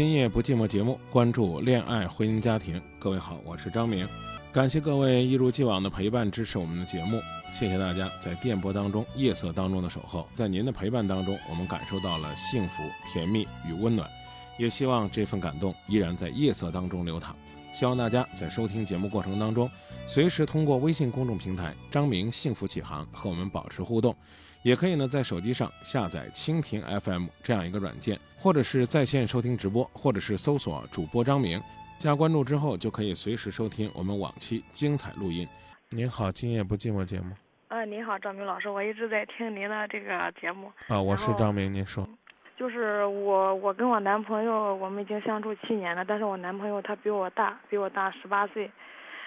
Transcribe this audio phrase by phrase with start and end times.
[0.00, 2.80] 今夜不寂寞节目关注恋爱、婚姻、家庭。
[2.98, 4.08] 各位好，我是张明，
[4.50, 7.20] 感谢各位一如既往的陪伴支持我们的节目，
[7.52, 10.26] 谢谢大家在电波当中、夜色当中的守候。
[10.32, 12.82] 在您的陪伴当中，我们感受到了幸福、
[13.12, 14.08] 甜蜜与温暖，
[14.58, 17.36] 也希望这份感动依然在夜色当中流淌。
[17.70, 19.70] 希望大家在收听节目过程当中，
[20.08, 24.16] 随时通过微信公众平台“张明幸福启航”和我们保持互动，
[24.62, 31.60] 也可以呢在手机上下载蜻蜓 FM 这样一个软件，或者是在线收听直播，或者是搜索主播张明，
[31.98, 35.48] 加关注之后就可以随时收听我们往期精彩录音。
[35.88, 37.34] 您好，今夜不寂寞节目
[37.68, 40.70] 啊，您好，张明老师，我一直在听您的这个节目。
[40.88, 42.08] 啊，我是张明，您说。
[42.58, 48.70] 就是我，我跟我男朋友，我们已经相处七年了，但是我男朋友他比我大，比我大十八岁，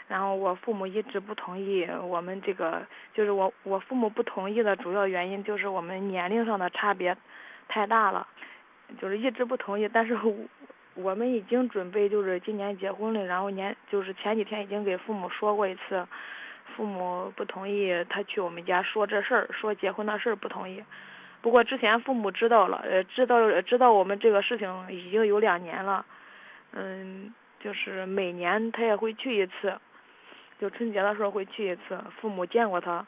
[0.08, 7.16] 然后我父母一直不同意我们这个，就是我我父母不同意的主要原因就是我们年龄上的差别
[7.68, 8.28] 太大了，
[9.02, 10.18] 就是一直不同意，但是
[10.96, 16.06] 我们已经准备就是今年结婚了，然后年就是前几天已经给父母说过一次，
[16.76, 20.84] 父母不同意，他去我们家说这事儿，说结婚的事儿不同意。
[21.42, 26.06] 不过之前父母知道了，呃，知道知道我们这个事情已经有两年了，
[26.73, 29.78] 嗯，就是每年他也会去一次，
[30.64, 33.06] 就春节的时候会去一次，父母见过他，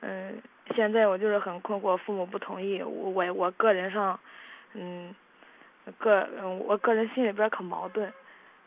[0.00, 0.42] 嗯，
[0.74, 4.18] 现在我就是很困惑，父母不同意，我我个人上，
[4.72, 5.14] 嗯，
[5.96, 8.12] 个嗯我个人心里边可矛盾，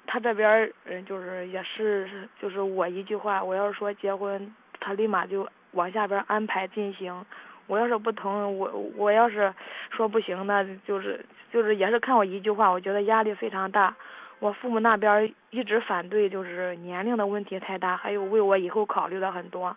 [0.05, 2.09] 他这边儿嗯就是也是
[2.41, 7.25] 就是我一句话，我要是说结婚，他立马就往下边安排进行。
[7.65, 9.53] 我要是不同，我我要是
[9.89, 11.19] 说不行，那就是
[11.51, 13.93] 就是也是看我一句话，我觉得压力非常大。
[14.39, 19.75] 我父母那边一直反对，就是年龄的问题太大，还有为我以后考虑的很多，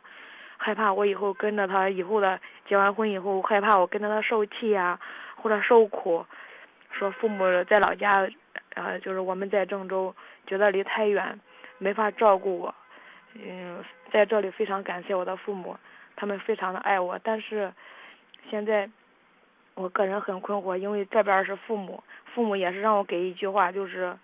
[0.58, 4.98] 害怕我以后跟着他以后的结完婚以后，害怕我跟着他受气呀、
[5.36, 6.24] 或者受苦。
[6.92, 8.28] 说父母在老家，
[8.74, 10.14] 呃，就是我们在郑州，
[10.46, 11.40] 觉得离太远，
[11.78, 12.74] 没法照顾我。
[13.34, 15.76] 嗯，在这里非常感谢我的父母。
[16.16, 17.72] 他们非常的爱我，但是
[18.50, 18.90] 现在
[19.74, 22.02] 我个人很困惑，因为这边是父母，
[22.34, 24.14] 父母也是让我给一句话，就是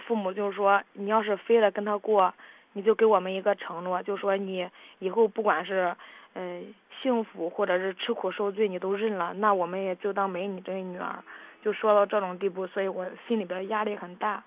[0.00, 2.34] 父母就是说，你要是非得跟他过，
[2.72, 4.68] 你就给我们一个承诺，就说你
[4.98, 5.94] 以后不管是
[6.34, 6.72] 嗯、
[7.02, 11.18] 幸福或者是吃苦受罪，你都认了，那我们也就当没你这个女儿，
[11.62, 14.42] 就说到这种地步，所以我心里边压力很大。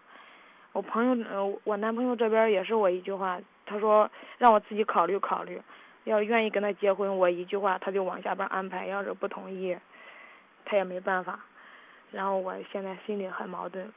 [0.72, 5.62] 我朋友，呃，我男朋友这边也是我一句话，他说让我自己考虑考虑。
[6.06, 9.78] 要愿意跟他结婚，我一句话他就往下边安排；要是不同意，
[10.66, 11.40] 他也没办法。
[12.12, 13.92] 然后我现在心里很矛盾。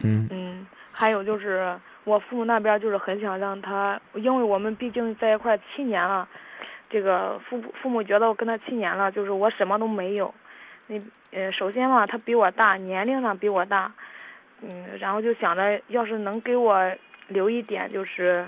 [0.00, 6.28] 嗯，还有就是我父母那边就是很想让他，因为我们毕竟在一块七年了，
[6.88, 10.34] 这个父父母觉得我跟他七年了，就是我什么都没有。
[10.86, 11.00] 那
[11.32, 13.92] 呃，首先嘛，他比我大，年龄上比我大，
[14.62, 16.92] 嗯，然后就想着要是能给我
[17.28, 18.46] 留一点，就是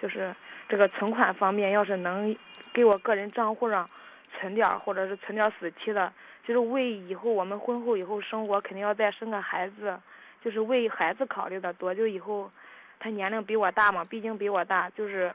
[0.00, 0.34] 就是。
[0.68, 2.32] 这个存款方面，要是能
[2.72, 3.90] 给我个人账户上
[4.38, 6.12] 存点，或者是存点死期的，
[6.46, 9.98] 就是为以后我们婚后以后生活，肯定要再生个孩子，
[10.42, 11.94] 就是为孩子考虑的多。
[11.94, 12.50] 就以后
[12.98, 15.34] 他年龄比我大嘛，毕竟比我大，就是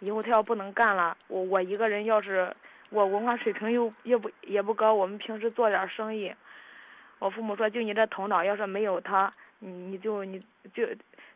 [0.00, 2.54] 以后他要不能干了，我我一个人要是
[2.90, 6.34] 我文化水平又又不也不高，我们平时做点生意，
[7.18, 10.42] 我父母说就你这头脑，要是没有他，你你就你
[10.72, 10.86] 就。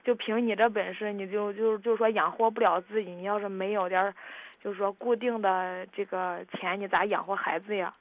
[0.04, 3.10] 就凭你这本事，你就就就说养活不了自己。
[3.10, 4.14] 你要是没有点，
[4.62, 7.92] 就是说固定的这个钱，你咋养活孩子呀？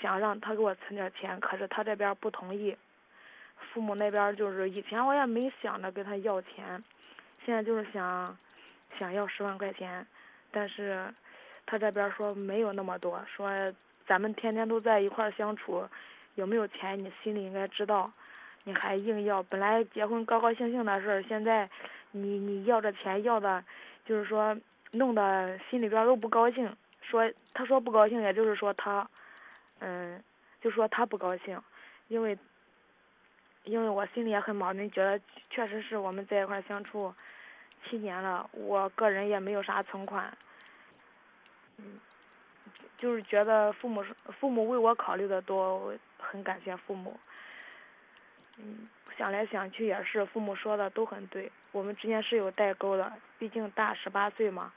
[0.00, 2.76] 想让他给我存点钱，可是他这边不同意。
[3.72, 6.82] 父母那边就是以前我也没想着跟他要钱，
[7.44, 8.36] 现在就是想
[8.98, 10.06] 想要十万块钱，
[10.50, 11.12] 但是
[11.64, 13.50] 他这边说没有那么多，说
[14.06, 15.88] 咱们天天都在一块儿相处，
[16.34, 18.10] 有没有钱你心里应该知道。
[18.64, 21.68] 你还硬要，本来结婚高高兴兴的事儿，现在
[22.12, 23.64] 你你要这钱要的，
[24.06, 24.56] 就是说
[24.92, 26.72] 弄得心里边都不高兴。
[27.00, 29.04] 说他说不高兴，也就是说他，
[29.80, 30.22] 嗯，
[30.60, 31.60] 就说他不高兴，
[32.06, 32.38] 因为
[33.64, 35.20] 因为我心里也很矛盾，觉得
[35.50, 37.14] 确实是我们在一块相处
[37.84, 40.36] 七年了，我个人也没有啥存款，
[41.76, 42.00] 嗯，
[42.98, 44.04] 就是觉得父母
[44.40, 47.18] 父母为我考虑的多，很感谢父母。
[48.58, 54.72] 嗯，想来想去也是，父母说的都很对，我们之间是有代沟的，毕竟大十八岁嘛。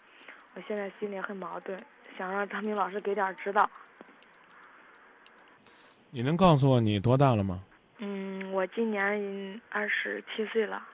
[0.53, 1.77] 我现在心里很矛盾，
[2.17, 3.69] 想让张明老师给点指导。
[6.11, 7.61] 你能告诉我你多大了吗？
[7.97, 10.85] 嗯，我今年二十七岁了。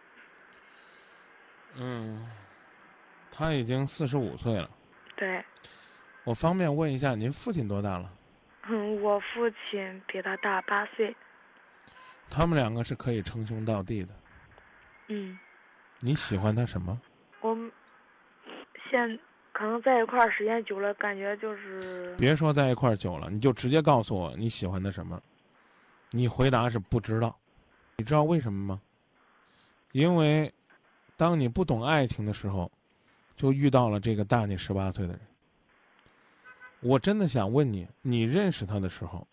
[1.76, 2.30] 嗯，
[3.32, 4.70] 他已经四十五岁了。
[5.16, 5.44] 对。
[6.24, 8.12] 我方便问一下，您父亲多大了？
[8.68, 11.16] 嗯，我父亲比他大八岁。
[12.30, 14.10] 他们两个是可以称兄道弟的。
[15.08, 15.40] 嗯，
[16.00, 17.02] 你喜欢他什么？
[17.42, 17.58] 我
[18.90, 19.20] 现
[19.52, 25.20] 可能在一块儿时间久了，感觉就是别说在一块儿久了，你就直接告诉我你喜欢他什么。
[26.12, 27.36] 你回答是不知道，
[27.98, 28.82] 你知道为什么吗？
[29.94, 30.54] 因为
[31.18, 32.72] 当你不懂爱情的时候，
[33.36, 35.22] 就遇到了这个大你十八岁的人。
[36.82, 39.28] 我真的想问你，你认识他的时候，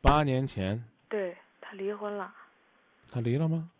[0.00, 2.34] 八年前对他离婚了。
[3.10, 3.70] 他离了吗？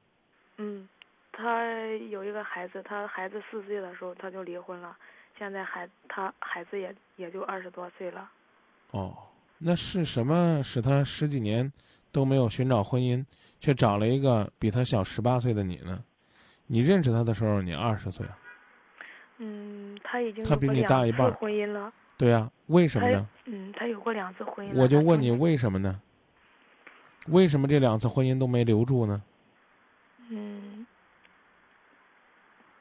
[0.59, 0.89] 嗯，
[1.33, 1.65] 他
[2.11, 4.97] 有一个孩子，他孩子四岁的时候他就离婚了，
[5.39, 8.31] 现在孩他孩子也也就二十多岁了。
[8.93, 9.17] 哦，
[9.59, 11.73] 那是什么使他十几年
[12.13, 13.25] 都没有寻找婚姻，
[13.61, 16.03] 却找了一个比他小十八岁的你呢？
[16.67, 18.39] 你认识他的时候，你二十岁啊？
[19.39, 21.93] 嗯，他已经他比你大一半婚姻了。
[22.17, 23.27] 对呀、为什么呢？
[23.47, 24.73] 嗯，他有过两次婚姻。
[24.75, 26.01] 我就问你为什么呢？
[27.29, 29.23] 为什么这两次婚姻都没留住呢？
[30.31, 30.87] 嗯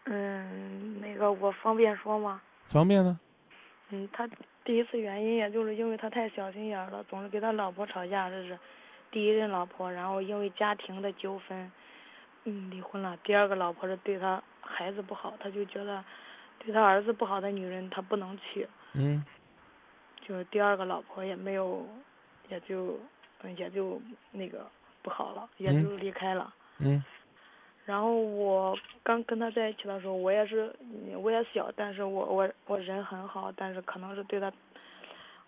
[0.06, 2.42] 嗯，那个我方便说吗？
[2.66, 3.20] 方便呢？
[3.90, 4.30] 嗯，他
[4.64, 8.58] 第一次原因也就是因为他太小心眼儿了，总是跟他老婆吵架，这是
[9.12, 11.72] 第一任老婆，然后因为家庭的纠纷，
[12.44, 13.18] 嗯，离婚了。
[13.24, 16.04] 第二个老婆是对他孩子不好，他就觉得
[16.60, 19.24] 对他儿子不好的女人他不能娶，嗯
[20.22, 21.88] 就是第二个老婆也没有，
[22.50, 23.00] 也就
[23.42, 24.00] 嗯也就
[24.32, 24.70] 那个
[25.02, 26.54] 不好了，也嗯就离开了。
[26.80, 27.04] 嗯
[27.86, 34.54] 然后我刚跟他在一起的时候，我也是，嗯我也小，但是我我我人很好，但是可能是对他，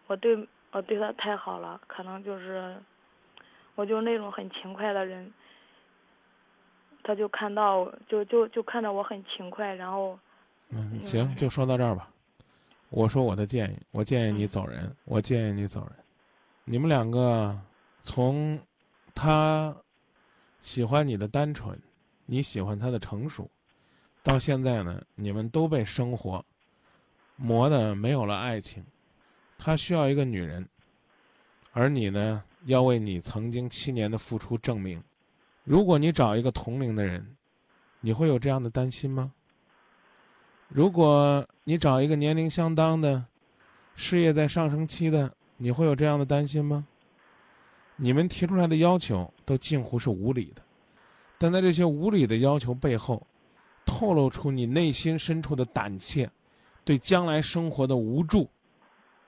[0.07, 2.75] 我对我对他太好了，可能就是，
[3.81, 5.33] 我就是那种很勤快的人，
[7.01, 10.19] 他就看到就就就看到我很勤快，然后
[10.69, 12.07] 嗯，行，就说到这儿吧。
[12.89, 15.93] 我说我的建议，我建议你走人，我建议你走人。
[16.63, 17.59] 你们两个
[18.03, 18.59] 从
[19.15, 19.75] 他
[20.61, 21.75] 喜欢你的单纯，
[22.27, 23.49] 你喜欢他的成熟，
[24.21, 26.45] 到现在呢，你们都被生活
[27.35, 28.85] 磨得没有了爱情。
[29.57, 30.69] 他需要一个女人，
[31.71, 35.01] 而你呢，要为你曾经七年的付出证明。
[35.63, 37.35] 如果你找一个同龄的人，
[37.99, 39.31] 你会有这样的担心吗？
[40.67, 43.23] 如果你找一个年龄相当的、
[43.95, 46.87] 事业在上升期的，你会有这样的担心吗？
[47.97, 50.61] 你们提出来的要求都近乎是无理的，
[51.37, 53.25] 但在这些无理的要求背后，
[53.85, 56.27] 透露出你内心深处的胆怯，
[56.83, 58.49] 对将来生活的无助。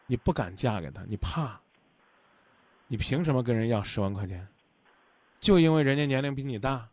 [0.08, 1.62] 你不敢嫁给他，你怕。
[2.94, 4.48] 你凭什么跟人要十万块钱？
[5.40, 6.88] 就因为人家年龄比你大，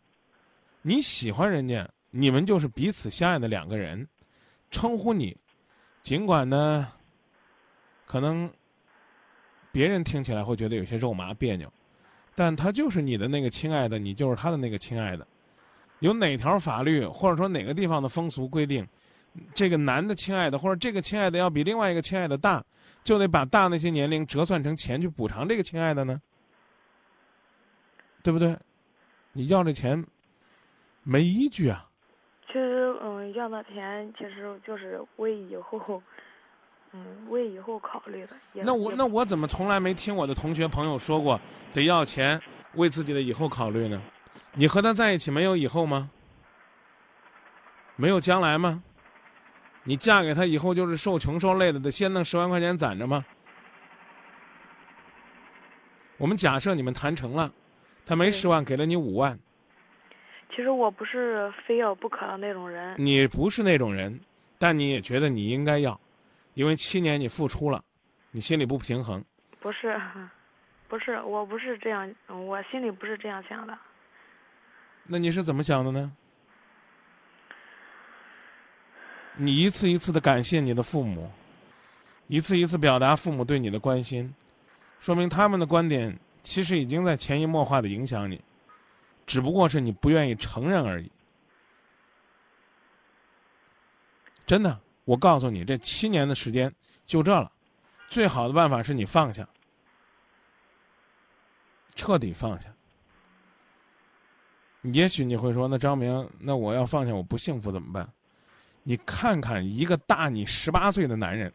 [0.81, 4.09] 你喜欢人家，你们就是彼此相爱的两个人。
[4.71, 5.37] 称呼你，
[6.01, 6.91] 尽管呢，
[8.07, 8.51] 可能
[9.71, 11.71] 别人听起来会觉得有些肉麻别扭，
[12.35, 15.27] 但他就是你的那个亲爱的，你就是他的那个亲爱的。
[15.99, 18.89] 有哪条法律或者说哪个地方的风俗规定，
[19.55, 22.63] 这个男的亲爱的或者这个亲爱的要比另外一个亲爱的大，
[23.05, 26.21] 就得把大那些年龄折算成钱去补偿这个亲爱的呢？
[28.23, 28.57] 对不对？
[29.33, 30.05] 你要这钱
[31.03, 31.87] 没依据啊。
[32.47, 36.03] 其实嗯要那钱其实就是为以后，
[36.93, 38.37] 嗯为以后考虑的。
[38.53, 41.41] 那我那我怎么从来没听我的同学朋友说过
[41.73, 42.41] 得要钱
[42.75, 44.03] 为自己的以后考虑呢？
[44.55, 46.11] 你和他在一起没有以后吗？
[47.95, 48.83] 没有将来吗？
[49.85, 53.25] 你嫁给他以后就是受穷受累的，得先弄十万块钱攒着吗？
[56.19, 57.51] 我们假设你们谈成了，
[58.05, 59.39] 他没对十万，给了你五万，
[60.51, 62.95] 其实我不是非要不可的那种人。
[62.99, 64.21] 你不是那种人，
[64.59, 65.99] 但你也觉得你应该要，
[66.53, 67.83] 因为七年你付出了，
[68.33, 69.25] 你心里不平衡。
[69.61, 69.99] 不是，
[70.89, 73.79] 不是，我不是这样，嗯我心里不是这样想的。
[75.05, 76.13] 那你是怎么想的呢？
[79.37, 81.31] 你一次一次的感谢你的父母，
[82.27, 84.35] 一次一次表达父母对你的关心，
[84.99, 88.41] 说明他们的观点其实已经在潜移默化的影响你，
[89.27, 91.11] 只不过是你不愿意承认而已。
[94.47, 96.71] 真的，我告诉你，这七年的时间
[97.07, 97.51] 就这了，
[98.09, 99.49] 最好的办法是你放下，
[101.95, 102.69] 彻底放下。
[104.83, 108.13] 也许你会说，那张明，那我要放下，我不幸福怎么办？
[108.91, 111.53] 你看看一个大你十八岁的男人，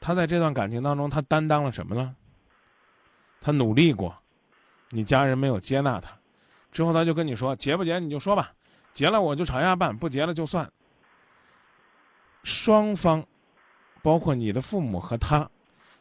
[0.00, 2.16] 他在这段感情当中，他担当了什么呢？
[3.40, 4.12] 他努力过，
[4.88, 6.10] 你家人没有接纳他，
[6.72, 8.52] 之后他就跟你说，结不结你就说吧，
[8.92, 10.68] 结了我就朝下办，不结了就算。
[12.42, 13.24] 双方，
[14.02, 15.48] 包括你的父母和他，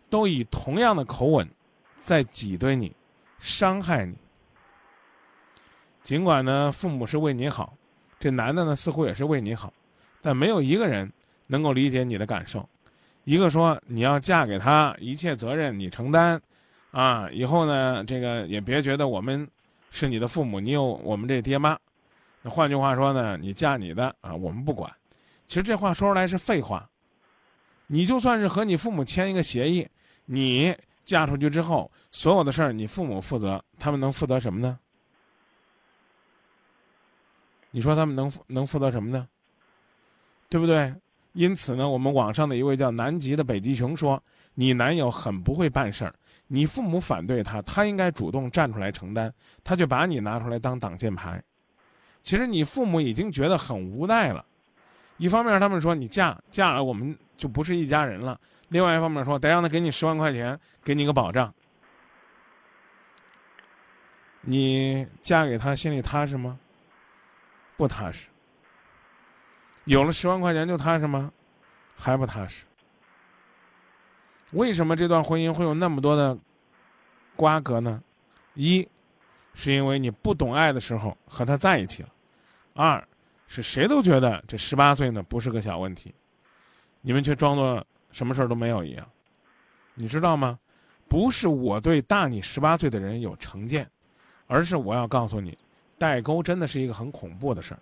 [0.09, 1.48] 都以同样的口吻，
[2.01, 2.91] 在挤兑你，
[3.39, 4.15] 伤害你。
[6.03, 7.75] 尽管呢父母是为你好，
[8.20, 9.72] 这男的呢似乎也是为你好，
[10.22, 11.10] 但没有一个人
[11.48, 12.68] 能够理解你的感受。
[13.24, 16.42] 一个说你要嫁给他，一切责任你承担，
[16.92, 19.48] 啊，以后呢这个也别觉得我们
[19.92, 21.78] 是你的父母，你有我们这爹妈。
[22.42, 24.92] 那换句话说呢，你嫁你的啊，我们不管。
[25.46, 26.88] 其实这话说出来是废话。
[27.88, 29.88] 你就算是和你父母签一个协议，
[30.26, 34.78] 你嫁出去之后，所有的事儿你父母负责，他们能负责什么呢？
[37.72, 39.28] 你说他们能能负责什么呢？
[40.50, 40.94] 对不对？
[41.34, 44.22] 因此呢，我们网上的一位叫南极的北极熊说
[44.56, 46.14] ：“你男友很不会办事儿，
[46.48, 49.34] 你父母反对他，他应该主动站出来承担，
[49.64, 51.42] 他就把你拿出来当挡箭牌。
[52.24, 54.44] 其实你父母已经觉得很无奈了。
[55.18, 58.38] 一方面，他们说你嫁嫁了我们。”就不是一家人了。
[58.68, 61.54] 另外一方面说，得让他给你十万块钱，给你个保障。
[64.42, 66.60] 你嫁给他心里踏实吗？
[67.79, 68.27] 不踏实。
[69.86, 71.31] 有了十万块钱就踏实吗？
[71.95, 72.65] 还不踏实。
[74.51, 76.38] 为什么这段婚姻会有那么多的
[77.38, 78.03] 瓜葛呢？
[78.53, 78.86] 一，
[79.53, 82.09] 是因为你不懂爱的时候和他在一起了；
[82.74, 83.01] 二，
[83.48, 86.13] 是谁都觉得这十八岁呢不是个小问题。
[87.00, 87.81] 你们却装作
[88.12, 89.07] 什么事儿都没有一样，
[89.93, 90.59] 你知道吗？
[91.07, 93.89] 不是我对大你十八岁的人有成见，
[94.48, 95.57] 而是我要告诉你，
[96.00, 97.79] 代沟真的是一个很恐怖的事儿。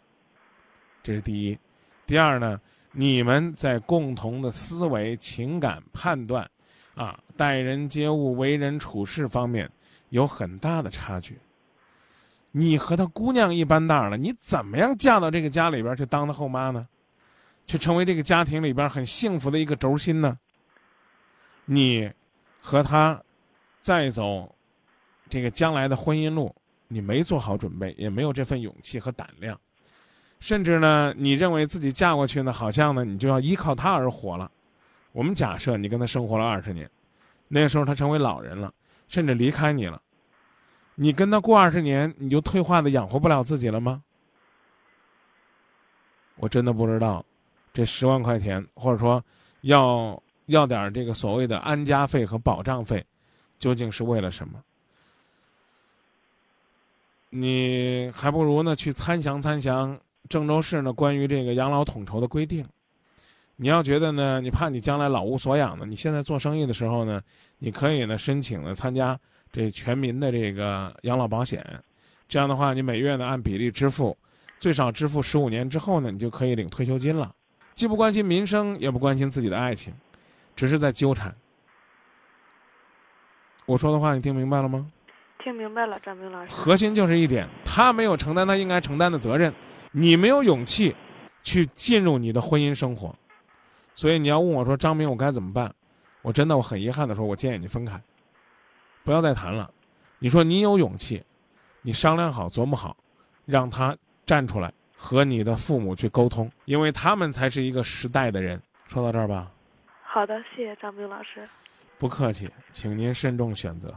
[1.03, 1.57] 这是第一。
[2.05, 2.59] 第二呢，
[2.91, 6.49] 你们在共同的思维、情感判断，
[6.95, 9.69] 啊，待人接物、为人处事方面
[10.09, 11.37] 有很大的差距。
[12.51, 16.87] 你和他姑娘一般大了，你怎么样嫁到这个家里边去当他后妈呢？
[17.67, 20.39] 去成为这个家庭里边很幸福的一个轴心呢？
[21.65, 22.09] 你
[22.61, 23.21] 和他
[23.81, 24.55] 再走
[25.29, 26.55] 这个将来的婚姻路，
[26.87, 29.59] 你没做好准备，也没有这份勇气和胆量，
[30.39, 34.51] 甚至呢，你认为自己嫁过去呢，好像呢，你就要依靠他而活了。
[35.11, 36.89] 我们假设你跟他生活了二十年，
[37.47, 38.73] 那个时候他成为老人了，
[39.07, 40.01] 甚至离开你了，
[40.95, 44.03] 你跟他过二十年，你就退化的养活不了自己了吗？
[46.35, 47.25] 我真的不知道。
[47.73, 49.23] 这十万块钱，或者说
[49.61, 53.05] 要要点这个所谓的安家费和保障费，
[53.59, 54.59] 究竟是为了什么？
[57.29, 62.65] 你还不如呢去参详参详郑州市呢关于这个养老统筹的规定。
[63.59, 67.19] 你要觉得呢，你怕你将来老无所养呢，你现在做生意的时候呢，
[67.57, 69.19] 你可以呢申请呢参加
[69.51, 71.65] 这全民的这个养老保险，
[72.29, 74.15] 这样的话，你每月呢按比例支付，
[74.59, 77.33] 最少支付十五年之后呢，你就可以领退休金了。
[77.73, 79.91] 既不关心民生，也不关心自己的爱情，
[80.55, 81.35] 只是在纠缠。
[83.65, 84.87] 我说的话你听明白了吗？
[85.47, 86.51] 听明白了，张明老师。
[86.51, 89.53] 核心就是一点，他没有承担他应该承担的责任，
[89.93, 90.93] 你没有勇气
[91.41, 93.15] 去进入你的婚姻生活，
[93.93, 95.73] 所以你要问我说张明我该怎么办？
[96.21, 97.97] 我真的我很遗憾的说，我建议你分开，
[99.05, 99.71] 不要再谈了。
[100.19, 101.23] 你说你有勇气，
[101.81, 102.97] 你商量好琢磨好，
[103.45, 104.73] 让他站出来。
[104.99, 108.59] 和你的父母去沟通，因为他们才是一个时代的人。
[108.87, 109.49] 说到这儿吧。
[110.01, 111.47] 好的，谢谢张明老师。
[111.99, 113.93] 不客气，请您慎重选择。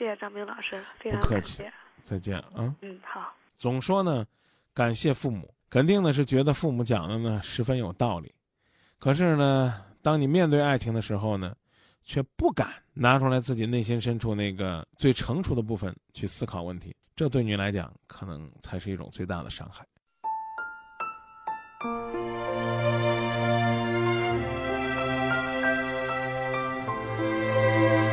[0.00, 1.62] 谢谢张明老师，非常客气。
[2.02, 2.74] 再见啊。
[2.80, 3.34] 嗯，好。
[3.58, 4.26] 总说呢，
[4.72, 8.34] 感谢父母，肯定呢是觉得父母讲的呢十分有道理。
[8.98, 11.54] 可是呢，当你面对爱情的时候呢，
[12.02, 16.96] 却不敢拿出来自己内心深处那个最成熟的部分去思考问题。
[17.14, 19.84] 这对你来讲，可能才是一种最大的伤害。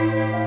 [0.10, 0.47] 门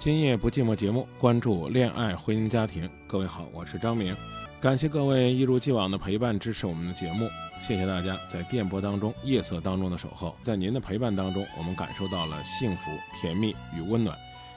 [0.00, 2.88] 今夜不寂寞节目关注恋爱、婚姻、家庭。
[3.06, 4.16] 各位好，我是张明，
[4.58, 7.28] 感谢各位一如既往的陪伴支持我们的节目，
[7.60, 10.34] 谢谢大家在电波当中、夜色当中的守候。
[10.40, 12.90] 在您的陪伴当中，我们感受到了幸福、
[13.20, 14.16] 甜蜜与温暖，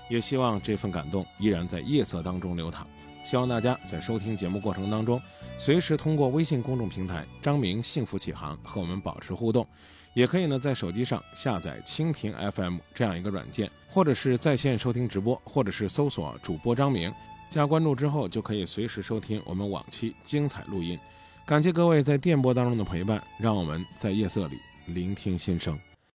[0.09, 2.87] 也希望这份感动依然在夜色当中流淌。
[3.25, 5.21] 希望大家在收听节目过程当中，
[5.57, 9.67] 随时通过微信公众平台“张明幸福启航”和我们保持互动。
[10.13, 17.11] 也可以呢，在手机上下载蜻蜓 FM 这样一个软件，或者是在线收听直播，或者是搜索主播张明，
[17.49, 20.97] 加关注之后就可以随时收听我们往期精彩录音。
[21.45, 25.77] 感谢各位在电波当中的陪伴，让我们在夜色里聆听心声。